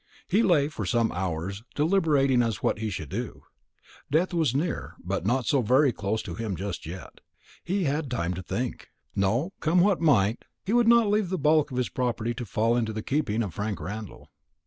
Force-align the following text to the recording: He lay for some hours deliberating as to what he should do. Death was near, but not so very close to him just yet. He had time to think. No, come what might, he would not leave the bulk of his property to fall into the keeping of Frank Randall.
He 0.27 0.41
lay 0.41 0.67
for 0.67 0.83
some 0.83 1.11
hours 1.11 1.61
deliberating 1.75 2.41
as 2.41 2.55
to 2.55 2.59
what 2.61 2.79
he 2.79 2.89
should 2.89 3.09
do. 3.09 3.43
Death 4.09 4.33
was 4.33 4.55
near, 4.55 4.95
but 5.03 5.27
not 5.27 5.45
so 5.45 5.61
very 5.61 5.91
close 5.91 6.23
to 6.23 6.33
him 6.33 6.55
just 6.55 6.87
yet. 6.87 7.21
He 7.63 7.83
had 7.83 8.09
time 8.09 8.33
to 8.33 8.41
think. 8.41 8.87
No, 9.15 9.53
come 9.59 9.79
what 9.79 10.01
might, 10.01 10.43
he 10.65 10.73
would 10.73 10.87
not 10.87 11.07
leave 11.11 11.29
the 11.29 11.37
bulk 11.37 11.69
of 11.69 11.77
his 11.77 11.89
property 11.89 12.33
to 12.33 12.45
fall 12.47 12.75
into 12.75 12.93
the 12.93 13.03
keeping 13.03 13.43
of 13.43 13.53
Frank 13.53 13.79
Randall. 13.79 14.31